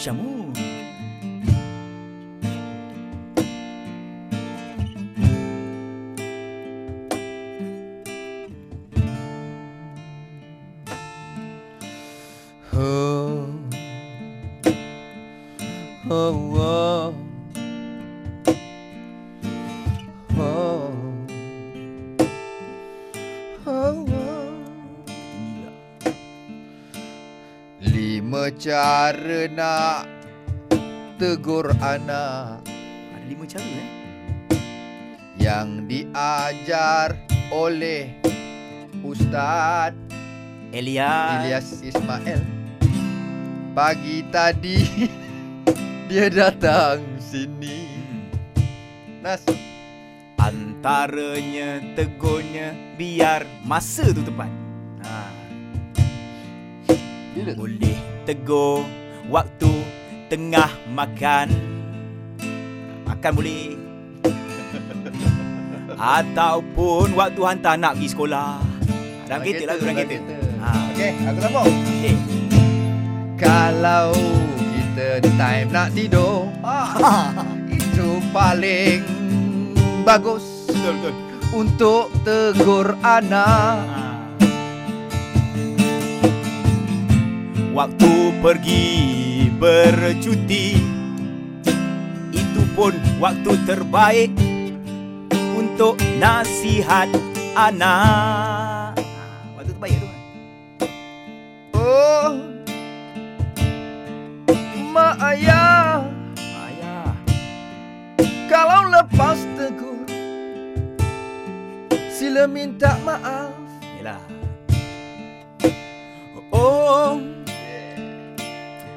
Syamun. 0.00 0.56
Oh, 12.72 13.44
oh, 16.08 16.54
oh, 16.56 17.14
Lima 27.80 28.52
cara 28.60 29.48
nak 29.48 30.04
tegur 31.16 31.72
anak 31.80 32.60
Ada 33.16 33.24
lima 33.24 33.44
cara 33.48 33.64
eh. 33.64 33.88
yang 35.40 35.88
diajar 35.88 37.16
oleh 37.48 38.12
Ustaz 39.00 39.96
Elias. 40.76 41.40
Ilyas 41.40 41.68
Ismail 41.80 42.44
Pagi 43.72 44.28
tadi 44.28 44.84
Dia 46.12 46.28
datang 46.28 47.00
sini 47.16 47.88
Hmm. 48.00 49.24
Nas 49.24 49.40
Antaranya 50.40 51.84
tegurnya 51.92 52.72
biar 52.96 53.44
masa 53.60 54.08
tu 54.08 54.24
tepat. 54.24 54.48
Ha. 57.30 57.34
Bila? 57.38 57.50
Boleh 57.54 57.98
tegur 58.26 58.82
waktu 59.30 59.70
tengah 60.26 60.70
makan. 60.90 61.46
Makan 63.06 63.30
boleh. 63.38 63.78
Ataupun 66.18 67.14
waktu 67.14 67.40
hantar 67.46 67.78
anak 67.78 67.94
pergi 67.94 68.08
sekolah. 68.10 68.58
Dalam 69.30 69.46
kereta 69.46 69.62
lah 69.62 69.74
dalam 69.78 69.94
kereta. 69.94 70.16
Ha. 70.58 70.68
Okay 70.90 71.10
aku 71.22 71.38
sambung 71.38 71.70
Okay. 71.70 72.14
Kalau 73.40 74.12
kita 74.68 75.08
time 75.40 75.68
nak 75.72 75.88
tidur 75.96 76.44
Itu 77.72 78.20
paling 78.36 79.00
bagus 80.04 80.68
Betul, 80.68 80.92
betul. 81.00 81.14
Untuk 81.56 82.12
tegur 82.20 82.92
anak 83.00 84.09
Waktu 87.80 88.44
pergi 88.44 88.84
bercuti. 89.56 90.76
Itu 92.28 92.62
pun 92.76 92.92
waktu 93.16 93.56
terbaik 93.64 94.36
Untuk 95.56 95.96
nasihat 96.20 97.08
anak. 97.56 99.00
Waktu 99.56 99.72
terbaik 99.72 99.96
tu 99.96 100.06
kan 100.12 100.20
Oh 101.80 102.36
Mak 104.92 105.16
ayah. 105.32 106.04
Ayah. 106.36 107.16
Kalau 108.52 108.92
lepas 108.92 109.40
tegur 109.56 110.04
Sila 112.12 112.44
minta 112.44 113.00
maaf. 113.08 113.56
Yelah 113.96 114.20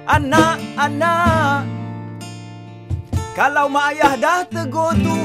Anak-anak 0.03 1.63
Kalau 3.33 3.71
mak 3.71 3.95
ayah 3.95 4.13
dah 4.19 4.41
tegur 4.43 4.91
tu 4.99 5.19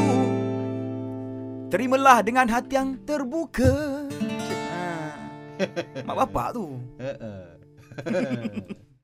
Terimalah 1.69 2.23
dengan 2.25 2.47
hati 2.49 2.79
yang 2.79 2.97
terbuka 3.05 4.07
ha. 4.73 4.87
Mak 6.07 6.17
bapak 6.25 6.49
tu 6.57 6.79
Uh-uh. 6.97 7.45